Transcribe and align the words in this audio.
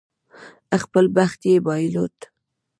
خپل 0.83 1.05
بخت 1.15 1.39
یې 1.49 1.57
بایلود. 1.65 2.15